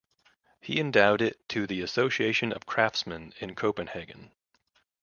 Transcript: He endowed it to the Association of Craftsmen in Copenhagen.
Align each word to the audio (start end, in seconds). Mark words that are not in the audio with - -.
He 0.61 0.79
endowed 0.79 1.21
it 1.21 1.47
to 1.49 1.67
the 1.67 1.81
Association 1.81 2.51
of 2.53 2.65
Craftsmen 2.65 3.35
in 3.39 3.53
Copenhagen. 3.53 4.31